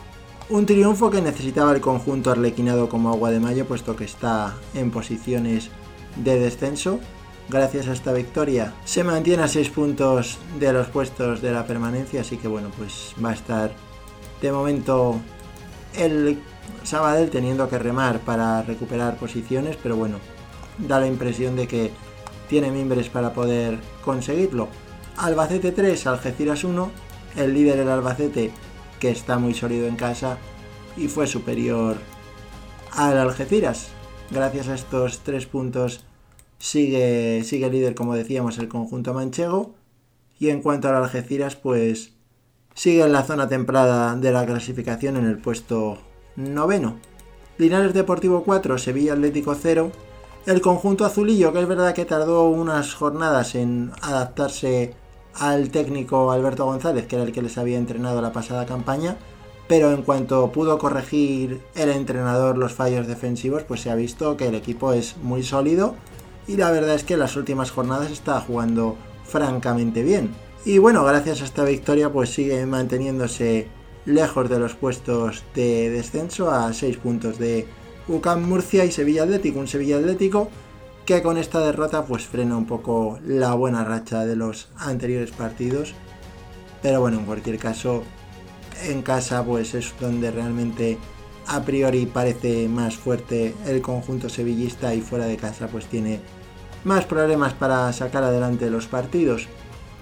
Un 0.48 0.66
triunfo 0.66 1.10
que 1.10 1.22
necesitaba 1.22 1.72
el 1.72 1.80
conjunto 1.80 2.30
arlequinado 2.30 2.88
como 2.88 3.10
agua 3.10 3.30
de 3.30 3.40
mayo, 3.40 3.66
puesto 3.66 3.96
que 3.96 4.04
está 4.04 4.56
en 4.74 4.90
posiciones 4.90 5.70
de 6.16 6.40
descenso. 6.40 7.00
Gracias 7.48 7.88
a 7.88 7.92
esta 7.92 8.12
victoria 8.12 8.74
se 8.84 9.02
mantiene 9.02 9.42
a 9.42 9.48
6 9.48 9.70
puntos 9.70 10.38
de 10.58 10.72
los 10.72 10.86
puestos 10.86 11.42
de 11.42 11.50
la 11.50 11.66
permanencia, 11.66 12.20
así 12.20 12.36
que 12.36 12.46
bueno, 12.46 12.70
pues 12.78 13.14
va 13.22 13.30
a 13.30 13.34
estar 13.34 13.72
de 14.40 14.52
momento 14.52 15.20
el 15.96 16.38
Sabadell 16.84 17.30
teniendo 17.30 17.68
que 17.68 17.78
remar 17.78 18.20
para 18.20 18.62
recuperar 18.62 19.16
posiciones, 19.16 19.76
pero 19.82 19.96
bueno, 19.96 20.18
da 20.86 21.00
la 21.00 21.06
impresión 21.06 21.56
de 21.56 21.66
que 21.66 21.90
tiene 22.48 22.70
mimbres 22.70 23.08
para 23.08 23.32
poder 23.32 23.78
conseguirlo. 24.04 24.68
Albacete 25.16 25.72
3, 25.72 26.06
Algeciras 26.06 26.64
1, 26.64 26.90
el 27.36 27.54
líder 27.54 27.78
el 27.78 27.88
Albacete 27.88 28.50
que 28.98 29.10
está 29.10 29.38
muy 29.38 29.54
sólido 29.54 29.86
en 29.86 29.96
casa 29.96 30.38
y 30.96 31.08
fue 31.08 31.26
superior 31.26 31.96
al 32.92 33.18
Algeciras. 33.18 33.88
Gracias 34.30 34.68
a 34.68 34.74
estos 34.74 35.20
tres 35.20 35.46
puntos 35.46 36.04
sigue, 36.58 37.42
sigue 37.44 37.70
líder, 37.70 37.94
como 37.94 38.14
decíamos, 38.14 38.58
el 38.58 38.68
conjunto 38.68 39.14
manchego. 39.14 39.74
Y 40.38 40.50
en 40.50 40.62
cuanto 40.62 40.88
al 40.88 40.96
Algeciras, 40.96 41.56
pues 41.56 42.12
sigue 42.74 43.02
en 43.02 43.12
la 43.12 43.24
zona 43.24 43.48
templada 43.48 44.14
de 44.14 44.30
la 44.32 44.46
clasificación 44.46 45.16
en 45.16 45.26
el 45.26 45.38
puesto 45.38 45.98
noveno. 46.36 46.98
Linares 47.58 47.92
Deportivo 47.92 48.44
4, 48.44 48.78
Sevilla 48.78 49.14
Atlético 49.14 49.54
0. 49.54 49.90
El 50.46 50.62
conjunto 50.62 51.04
azulillo, 51.04 51.52
que 51.52 51.60
es 51.60 51.68
verdad 51.68 51.94
que 51.94 52.06
tardó 52.06 52.48
unas 52.48 52.94
jornadas 52.94 53.54
en 53.54 53.92
adaptarse 54.00 54.94
al 55.34 55.70
técnico 55.70 56.32
Alberto 56.32 56.64
González, 56.64 57.06
que 57.06 57.16
era 57.16 57.24
el 57.24 57.32
que 57.32 57.42
les 57.42 57.58
había 57.58 57.76
entrenado 57.76 58.22
la 58.22 58.32
pasada 58.32 58.64
campaña, 58.64 59.16
pero 59.68 59.92
en 59.92 60.02
cuanto 60.02 60.50
pudo 60.50 60.78
corregir 60.78 61.60
el 61.74 61.90
entrenador 61.90 62.56
los 62.56 62.72
fallos 62.72 63.06
defensivos, 63.06 63.64
pues 63.64 63.82
se 63.82 63.90
ha 63.90 63.94
visto 63.94 64.36
que 64.38 64.48
el 64.48 64.54
equipo 64.54 64.92
es 64.92 65.18
muy 65.18 65.42
sólido 65.42 65.94
y 66.48 66.56
la 66.56 66.70
verdad 66.70 66.94
es 66.94 67.04
que 67.04 67.14
en 67.14 67.20
las 67.20 67.36
últimas 67.36 67.70
jornadas 67.70 68.10
está 68.10 68.40
jugando 68.40 68.96
francamente 69.24 70.02
bien. 70.02 70.30
Y 70.64 70.78
bueno, 70.78 71.04
gracias 71.04 71.42
a 71.42 71.44
esta 71.44 71.64
victoria 71.64 72.10
pues 72.10 72.30
sigue 72.30 72.64
manteniéndose 72.64 73.68
lejos 74.06 74.48
de 74.48 74.58
los 74.58 74.74
puestos 74.74 75.44
de 75.54 75.90
descenso 75.90 76.50
a 76.50 76.72
6 76.72 76.96
puntos 76.96 77.38
de 77.38 77.66
UCAM 78.08 78.42
Murcia 78.48 78.84
y 78.84 78.92
Sevilla 78.92 79.24
Atlético, 79.24 79.60
un 79.60 79.68
Sevilla 79.68 79.98
Atlético 79.98 80.48
que 81.04 81.22
con 81.22 81.38
esta 81.38 81.60
derrota 81.60 82.04
pues 82.04 82.24
frena 82.26 82.56
un 82.56 82.66
poco 82.66 83.18
la 83.26 83.54
buena 83.54 83.84
racha 83.84 84.24
de 84.24 84.36
los 84.36 84.68
anteriores 84.76 85.32
partidos. 85.32 85.94
Pero 86.82 87.00
bueno, 87.00 87.18
en 87.18 87.24
cualquier 87.24 87.58
caso, 87.58 88.04
en 88.84 89.02
casa 89.02 89.44
pues 89.44 89.74
es 89.74 89.92
donde 90.00 90.30
realmente 90.30 90.98
a 91.46 91.62
priori 91.62 92.06
parece 92.06 92.68
más 92.68 92.96
fuerte 92.96 93.54
el 93.66 93.82
conjunto 93.82 94.28
sevillista 94.28 94.94
y 94.94 95.00
fuera 95.00 95.24
de 95.24 95.36
casa 95.36 95.66
pues 95.66 95.86
tiene 95.86 96.20
más 96.84 97.04
problemas 97.06 97.54
para 97.54 97.92
sacar 97.92 98.22
adelante 98.22 98.70
los 98.70 98.86
partidos. 98.86 99.48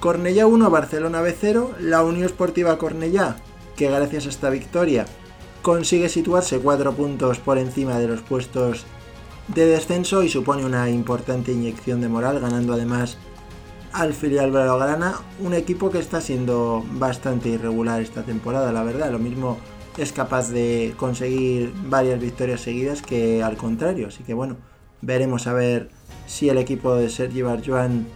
Cornellá 0.00 0.46
1, 0.46 0.70
Barcelona 0.70 1.22
B0, 1.22 1.78
la 1.80 2.04
Unión 2.04 2.24
Esportiva 2.24 2.78
Cornellá, 2.78 3.36
que 3.76 3.90
gracias 3.90 4.26
a 4.26 4.28
esta 4.28 4.50
victoria 4.50 5.06
consigue 5.62 6.08
situarse 6.08 6.60
4 6.60 6.92
puntos 6.92 7.38
por 7.38 7.58
encima 7.58 7.98
de 7.98 8.08
los 8.08 8.20
puestos 8.20 8.84
de 9.48 9.66
descenso 9.66 10.22
y 10.22 10.28
supone 10.28 10.64
una 10.64 10.90
importante 10.90 11.52
inyección 11.52 12.00
de 12.00 12.08
moral, 12.08 12.40
ganando 12.40 12.74
además 12.74 13.18
al 13.92 14.12
filial 14.12 14.50
Blaugrana, 14.50 15.14
un 15.40 15.54
equipo 15.54 15.90
que 15.90 15.98
está 15.98 16.20
siendo 16.20 16.84
bastante 16.92 17.48
irregular 17.48 18.02
esta 18.02 18.22
temporada, 18.22 18.72
la 18.72 18.84
verdad. 18.84 19.10
Lo 19.10 19.18
mismo 19.18 19.58
es 19.96 20.12
capaz 20.12 20.50
de 20.50 20.94
conseguir 20.96 21.72
varias 21.86 22.20
victorias 22.20 22.60
seguidas 22.60 23.02
que 23.02 23.42
al 23.42 23.56
contrario. 23.56 24.08
Así 24.08 24.22
que 24.22 24.34
bueno, 24.34 24.56
veremos 25.00 25.46
a 25.46 25.54
ver 25.54 25.90
si 26.26 26.48
el 26.48 26.58
equipo 26.58 26.94
de 26.94 27.08
Sergi 27.08 27.42
Barjuan 27.42 28.06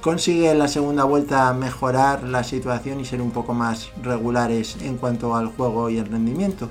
consigue 0.00 0.50
en 0.52 0.60
la 0.60 0.68
segunda 0.68 1.02
vuelta 1.02 1.52
mejorar 1.52 2.22
la 2.22 2.44
situación 2.44 3.00
y 3.00 3.04
ser 3.04 3.20
un 3.20 3.32
poco 3.32 3.54
más 3.54 3.90
regulares 4.02 4.76
en 4.80 4.96
cuanto 4.96 5.34
al 5.34 5.48
juego 5.48 5.90
y 5.90 5.98
el 5.98 6.06
rendimiento. 6.06 6.68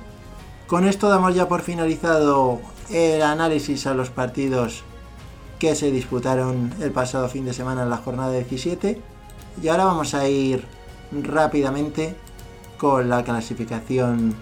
Con 0.66 0.84
esto 0.84 1.08
damos 1.08 1.32
ya 1.36 1.46
por 1.46 1.62
finalizado 1.62 2.60
el 2.90 3.22
análisis 3.22 3.86
a 3.86 3.94
los 3.94 4.10
partidos 4.10 4.82
que 5.60 5.76
se 5.76 5.92
disputaron 5.92 6.74
el 6.80 6.90
pasado 6.90 7.28
fin 7.28 7.44
de 7.44 7.52
semana 7.52 7.84
en 7.84 7.90
la 7.90 7.98
jornada 7.98 8.32
17 8.32 9.00
y 9.62 9.68
ahora 9.68 9.84
vamos 9.84 10.14
a 10.14 10.28
ir 10.28 10.64
rápidamente 11.12 12.16
con 12.78 13.08
la 13.08 13.22
clasificación 13.22 14.34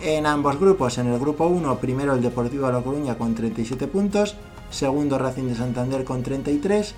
en 0.00 0.26
ambos 0.26 0.58
grupos. 0.58 0.98
En 0.98 1.06
el 1.06 1.20
grupo 1.20 1.46
1, 1.46 1.78
primero 1.78 2.14
el 2.14 2.22
Deportivo 2.22 2.68
La 2.72 2.82
Coruña 2.82 3.16
con 3.16 3.36
37 3.36 3.86
puntos, 3.86 4.34
segundo 4.70 5.16
Racing 5.16 5.44
de 5.44 5.54
Santander 5.54 6.02
con 6.02 6.24
33, 6.24 6.96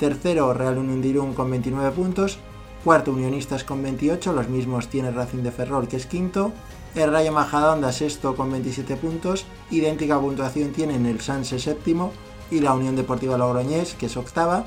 tercero 0.00 0.52
Real 0.54 0.78
Unión 0.78 1.00
de 1.02 1.08
Irún 1.08 1.34
con 1.34 1.52
29 1.52 1.92
puntos, 1.92 2.40
cuarto 2.82 3.12
Unionistas 3.12 3.62
con 3.62 3.80
28, 3.80 4.32
los 4.32 4.48
mismos 4.48 4.88
tiene 4.88 5.12
Racing 5.12 5.44
de 5.44 5.52
Ferrol 5.52 5.86
que 5.86 5.96
es 5.96 6.06
quinto, 6.06 6.52
el 6.94 7.12
Rayo 7.12 7.32
Majadahonda 7.32 7.92
sexto 7.92 8.34
con 8.34 8.50
27 8.50 8.96
puntos, 8.96 9.44
idéntica 9.70 10.20
puntuación 10.20 10.72
tienen 10.72 11.06
el 11.06 11.20
Sanse 11.20 11.58
séptimo 11.58 12.12
y 12.50 12.60
la 12.60 12.74
Unión 12.74 12.96
Deportiva 12.96 13.38
Logroñés 13.38 13.94
que 13.94 14.06
es 14.06 14.16
octava, 14.16 14.64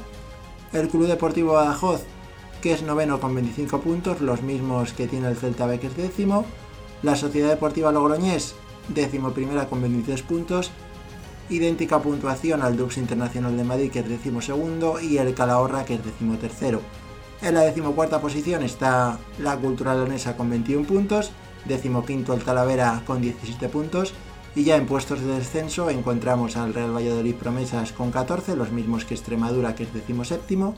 el 0.73 0.87
Club 0.89 1.07
Deportivo 1.07 1.53
Badajoz 1.53 2.03
que 2.61 2.73
es 2.73 2.83
noveno 2.83 3.19
con 3.19 3.33
25 3.33 3.81
puntos, 3.81 4.21
los 4.21 4.43
mismos 4.43 4.93
que 4.93 5.07
tiene 5.07 5.27
el 5.27 5.35
Celta 5.35 5.65
B 5.65 5.79
que 5.79 5.87
es 5.87 5.97
décimo, 5.97 6.45
la 7.01 7.15
Sociedad 7.15 7.49
Deportiva 7.49 7.91
Logroñés 7.91 8.55
décimo 8.87 9.31
primera 9.31 9.67
con 9.67 9.81
23 9.81 10.21
puntos, 10.23 10.71
idéntica 11.49 11.99
puntuación 11.99 12.61
al 12.61 12.77
Dux 12.77 12.97
Internacional 12.97 13.57
de 13.57 13.63
Madrid 13.63 13.91
que 13.91 13.99
es 13.99 14.09
décimo 14.09 14.41
segundo 14.41 14.99
y 15.01 15.17
el 15.17 15.33
Calahorra 15.33 15.85
que 15.85 15.95
es 15.95 16.05
décimo 16.05 16.37
tercero. 16.37 16.81
En 17.41 17.55
la 17.55 17.61
decimocuarta 17.61 18.21
posición 18.21 18.61
está 18.61 19.17
la 19.39 19.57
Cultural 19.57 19.97
Leonesa 19.97 20.37
con 20.37 20.49
21 20.49 20.85
puntos, 20.85 21.31
quinto 22.05 22.33
el 22.33 22.43
Talavera 22.43 23.01
con 23.05 23.21
17 23.21 23.69
puntos 23.69 24.13
y 24.55 24.63
ya 24.63 24.75
en 24.75 24.85
puestos 24.85 25.21
de 25.21 25.35
descenso 25.35 25.89
encontramos 25.89 26.57
al 26.57 26.73
Real 26.73 26.95
Valladolid 26.95 27.35
Promesas 27.35 27.93
con 27.93 28.11
14, 28.11 28.55
los 28.55 28.71
mismos 28.71 29.05
que 29.05 29.13
Extremadura 29.13 29.75
que 29.75 29.83
es 29.83 30.27
séptimo, 30.27 30.75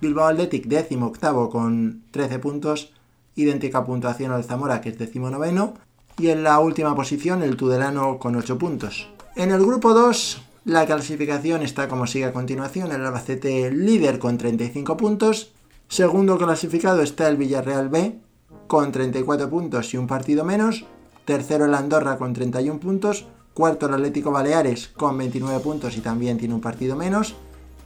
Bilbao 0.00 0.26
Athletic 0.26 0.66
décimo 0.66 1.06
octavo 1.06 1.50
con 1.50 2.02
13 2.12 2.38
puntos 2.38 2.92
idéntica 3.36 3.84
puntuación 3.84 4.32
al 4.32 4.44
Zamora, 4.44 4.80
que 4.80 4.88
es 4.88 4.98
decimonoveno, 4.98 5.74
y 6.18 6.28
en 6.28 6.42
la 6.42 6.58
última 6.58 6.96
posición 6.96 7.42
el 7.42 7.56
Tudelano 7.56 8.18
con 8.18 8.34
8 8.34 8.58
puntos. 8.58 9.08
En 9.36 9.50
el 9.50 9.60
grupo 9.60 9.92
2, 9.92 10.42
la 10.64 10.86
clasificación 10.86 11.62
está 11.62 11.88
como 11.88 12.06
sigue 12.06 12.24
a 12.24 12.32
continuación, 12.32 12.90
el 12.90 13.04
Albacete 13.04 13.70
líder 13.70 14.18
con 14.18 14.38
35 14.38 14.96
puntos, 14.96 15.52
segundo 15.88 16.38
clasificado 16.38 17.02
está 17.02 17.28
el 17.28 17.36
Villarreal 17.36 17.90
B 17.90 18.18
con 18.66 18.92
34 18.92 19.48
puntos 19.48 19.92
y 19.94 19.96
un 19.96 20.06
partido 20.06 20.44
menos, 20.44 20.84
tercero 21.24 21.66
el 21.66 21.74
Andorra 21.74 22.18
con 22.18 22.32
31 22.32 22.80
puntos, 22.80 23.26
cuarto 23.54 23.86
el 23.86 23.94
Atlético 23.94 24.30
Baleares 24.30 24.88
con 24.88 25.16
29 25.16 25.60
puntos 25.60 25.96
y 25.96 26.00
también 26.00 26.38
tiene 26.38 26.54
un 26.54 26.60
partido 26.60 26.96
menos, 26.96 27.34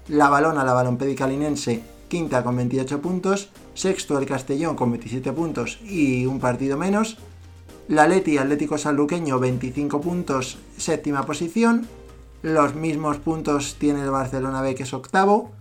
la 0.08 0.28
Balona, 0.28 0.64
la 0.64 0.72
Balompédica 0.72 1.26
Linense, 1.26 1.82
quinta 2.08 2.42
con 2.42 2.56
28 2.56 3.00
puntos, 3.00 3.50
sexto 3.74 4.18
el 4.18 4.26
Castellón 4.26 4.74
con 4.74 4.90
27 4.90 5.32
puntos 5.32 5.78
y 5.82 6.26
un 6.26 6.40
partido 6.40 6.76
menos, 6.76 7.18
la 7.88 8.06
Leti 8.06 8.38
Atlético 8.38 8.78
Sanluqueño 8.78 9.38
25 9.38 10.00
puntos, 10.00 10.58
séptima 10.76 11.24
posición, 11.24 11.86
los 12.42 12.74
mismos 12.74 13.18
puntos 13.18 13.76
tiene 13.78 14.02
el 14.02 14.10
Barcelona 14.10 14.62
B 14.62 14.74
que 14.74 14.84
es 14.84 14.94
octavo, 14.94 15.52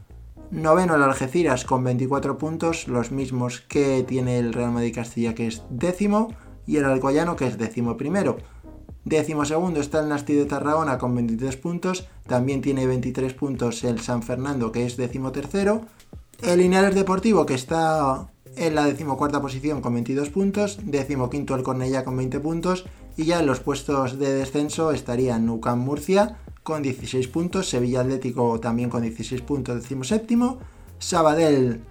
noveno 0.52 0.96
el 0.96 1.04
Algeciras 1.04 1.66
con 1.66 1.84
24 1.84 2.38
puntos, 2.38 2.88
los 2.88 3.12
mismos 3.12 3.62
que 3.62 4.04
tiene 4.04 4.40
el 4.40 4.54
Real 4.54 4.72
Madrid 4.72 4.96
Castilla 4.96 5.36
que 5.36 5.48
es 5.48 5.64
décimo, 5.70 6.34
y 6.66 6.78
el 6.78 6.86
Alcoyano 6.86 7.36
que 7.36 7.48
es 7.48 7.58
décimo 7.58 7.98
primero. 7.98 8.38
Décimo 9.06 9.46
segundo 9.46 9.80
está 9.80 10.02
el 10.02 10.10
Nasti 10.10 10.34
de 10.34 10.46
Tarragona 10.46 10.98
con 10.98 11.16
23 11.16 11.58
puntos. 11.58 12.08
También 12.28 12.62
tiene 12.62 12.86
23 12.86 13.34
puntos 13.34 13.84
el 13.84 14.02
San 14.02 14.22
Fernando, 14.22 14.72
que 14.72 14.86
es 14.86 14.98
décimo 14.98 15.32
tercero. 15.32 15.82
El 16.44 16.60
Linares 16.60 16.94
Deportivo, 16.94 17.46
que 17.46 17.56
está 17.56 18.30
en 18.56 18.76
la 18.76 18.86
decimocuarta 18.86 19.42
posición 19.42 19.82
con 19.82 19.94
22 19.94 20.30
puntos. 20.30 20.80
Décimo 20.84 21.30
quinto 21.30 21.56
el 21.56 21.64
Cornellá 21.64 22.04
con 22.04 22.18
20 22.18 22.40
puntos. 22.40 22.86
Y 23.18 23.26
ya 23.26 23.40
en 23.40 23.48
los 23.48 23.62
puestos 23.62 24.20
de 24.20 24.34
descenso 24.34 24.92
estarían 24.92 25.46
Nucam 25.46 25.80
Murcia 25.80 26.38
con 26.70 26.84
16 26.84 27.28
puntos. 27.30 27.68
Sevilla 27.68 28.02
Atlético 28.02 28.60
también 28.60 28.90
con 28.90 29.02
16 29.02 29.42
puntos, 29.42 29.82
décimo 29.82 30.04
séptimo. 30.04 30.60
Sabadell, 31.00 31.82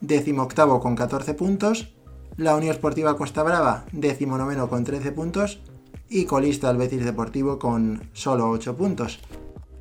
décimo 0.00 0.42
octavo 0.42 0.80
con 0.80 0.96
14 0.96 1.34
puntos. 1.34 1.94
La 2.36 2.56
Unión 2.56 2.72
Esportiva 2.72 3.16
Costa 3.16 3.44
Brava, 3.44 3.86
décimo 3.92 4.36
noveno 4.36 4.68
con 4.68 4.82
13 4.82 5.12
puntos 5.12 5.60
y 6.08 6.24
colista 6.24 6.70
el 6.70 7.04
Deportivo 7.04 7.58
con 7.58 8.10
solo 8.12 8.50
8 8.50 8.76
puntos. 8.76 9.20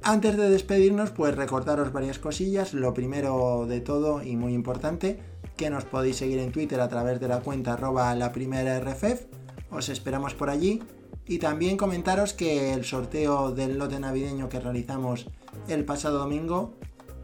Antes 0.03 0.37
de 0.37 0.49
despedirnos, 0.49 1.09
pues 1.09 1.35
recordaros 1.35 1.91
varias 1.91 2.19
cosillas. 2.19 2.75
Lo 2.75 2.93
primero 2.93 3.65
de 3.67 3.81
todo 3.81 4.21
y 4.21 4.35
muy 4.35 4.53
importante, 4.53 5.19
que 5.57 5.71
nos 5.71 5.85
podéis 5.85 6.17
seguir 6.17 6.37
en 6.37 6.51
Twitter 6.51 6.79
a 6.79 6.87
través 6.87 7.19
de 7.19 7.27
la 7.27 7.39
cuenta 7.39 7.73
arroba 7.73 8.13
la 8.13 8.31
primera 8.31 8.79
RFF. 8.79 9.25
Os 9.71 9.89
esperamos 9.89 10.35
por 10.35 10.51
allí. 10.51 10.83
Y 11.27 11.39
también 11.39 11.77
comentaros 11.77 12.33
que 12.33 12.73
el 12.73 12.85
sorteo 12.85 13.51
del 13.51 13.77
lote 13.77 13.99
navideño 13.99 14.49
que 14.49 14.59
realizamos 14.59 15.27
el 15.67 15.83
pasado 15.85 16.19
domingo 16.19 16.73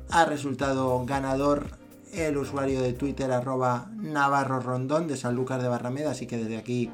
ha 0.09 0.25
resultado 0.25 1.05
ganador 1.05 1.77
el 2.11 2.37
usuario 2.37 2.81
de 2.81 2.93
Twitter 2.93 3.31
arroba 3.31 3.89
Navarro 3.95 4.59
Rondón 4.59 5.07
de 5.07 5.17
Sanlúcar 5.17 5.61
de 5.61 5.69
Barrameda, 5.69 6.11
así 6.11 6.27
que 6.27 6.37
desde 6.37 6.57
aquí 6.57 6.89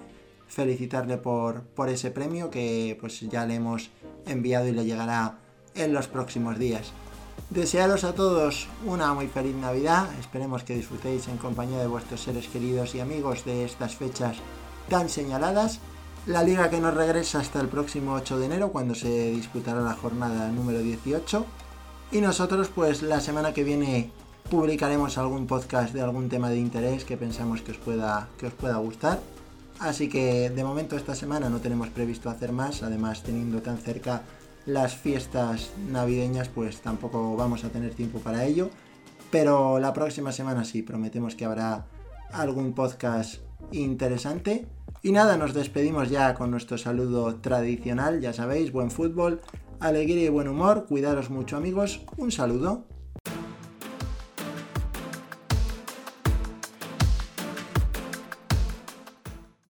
felicitarle 0.47 1.17
por, 1.17 1.61
por 1.61 1.89
ese 1.89 2.11
premio 2.11 2.49
que 2.49 2.97
pues 2.99 3.19
ya 3.21 3.45
le 3.45 3.55
hemos 3.55 3.89
enviado 4.25 4.67
y 4.67 4.71
le 4.71 4.85
llegará 4.85 5.39
en 5.75 5.93
los 5.93 6.07
próximos 6.07 6.59
días. 6.59 6.91
Desearos 7.49 8.03
a 8.03 8.13
todos 8.13 8.67
una 8.85 9.13
muy 9.13 9.27
feliz 9.27 9.55
Navidad, 9.55 10.07
esperemos 10.19 10.63
que 10.63 10.75
disfrutéis 10.75 11.27
en 11.27 11.37
compañía 11.37 11.79
de 11.79 11.87
vuestros 11.87 12.21
seres 12.21 12.47
queridos 12.47 12.93
y 12.93 12.99
amigos 12.99 13.45
de 13.45 13.63
estas 13.63 13.95
fechas 13.95 14.37
tan 14.89 15.07
señaladas. 15.07 15.79
La 16.27 16.43
liga 16.43 16.69
que 16.69 16.82
nos 16.82 16.93
regresa 16.93 17.39
hasta 17.39 17.62
el 17.62 17.69
próximo 17.69 18.12
8 18.12 18.38
de 18.38 18.47
enero 18.47 18.73
cuando 18.73 18.93
se 18.95 19.32
disputará 19.32 19.80
la 19.80 19.93
jornada 19.93 20.51
número 20.51 20.80
18. 20.80 21.45
Y 22.12 22.19
nosotros 22.19 22.67
pues 22.67 23.01
la 23.01 23.21
semana 23.21 23.54
que 23.54 23.63
viene 23.63 24.12
publicaremos 24.49 25.17
algún 25.17 25.47
podcast 25.47 25.93
de 25.93 26.01
algún 26.01 26.28
tema 26.28 26.49
de 26.49 26.58
interés 26.58 27.06
que 27.06 27.15
pensamos 27.15 27.62
que 27.62 27.71
os 27.71 27.78
pueda, 27.78 28.28
que 28.38 28.47
os 28.47 28.54
pueda 28.54 28.75
gustar. 28.75 29.21
Así 29.80 30.10
que 30.10 30.49
de 30.49 30.63
momento 30.65 30.97
esta 30.97 31.15
semana 31.15 31.49
no 31.49 31.62
tenemos 31.62 31.88
previsto 31.88 32.30
hacer 32.30 32.51
más, 32.51 32.84
además 32.84 33.23
teniendo 33.23 33.62
tan 33.62 33.78
cerca 33.78 34.23
las 34.65 34.97
fiestas 34.97 35.71
navideñas 35.89 36.49
pues 36.49 36.82
tampoco 36.82 37.38
vamos 37.38 37.63
a 37.63 37.69
tener 37.69 37.93
tiempo 37.93 38.19
para 38.19 38.43
ello. 38.43 38.69
Pero 39.32 39.80
la 39.80 39.93
próxima 39.93 40.34
semana 40.34 40.65
sí, 40.65 40.82
prometemos 40.82 41.36
que 41.36 41.45
habrá 41.45 41.86
algún 42.34 42.73
podcast 42.73 43.36
interesante. 43.71 44.67
Y 45.08 45.13
nada, 45.13 45.38
nos 45.38 45.54
despedimos 45.54 46.10
ya 46.10 46.34
con 46.34 46.52
nuestro 46.52 46.78
saludo 46.78 47.36
tradicional, 47.36 48.20
ya 48.20 48.34
sabéis, 48.34 48.74
buen 48.74 48.91
fútbol, 48.91 49.39
alegría 49.80 50.26
y 50.26 50.28
buen 50.28 50.50
humor, 50.50 50.86
cuidaros 50.86 51.30
mucho 51.30 51.56
amigos, 51.56 52.02
un 52.17 52.30
saludo. 52.30 52.84